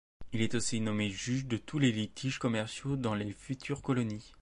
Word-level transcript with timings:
Il 0.33 0.41
est 0.41 0.55
aussi 0.55 0.81
nommé 0.81 1.11
juge 1.11 1.45
de 1.45 1.57
tous 1.57 1.77
les 1.77 1.91
litiges 1.91 2.39
commerciaux 2.39 2.95
dans 2.95 3.13
les 3.13 3.31
futures 3.33 3.83
colonies. 3.83 4.33